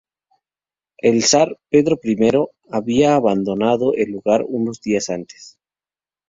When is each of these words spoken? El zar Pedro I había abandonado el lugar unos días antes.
El 1.09 1.21
zar 1.21 1.59
Pedro 1.69 1.99
I 2.01 2.31
había 2.71 3.13
abandonado 3.13 3.93
el 3.93 4.09
lugar 4.09 4.43
unos 4.47 4.81
días 4.81 5.11
antes. 5.11 5.59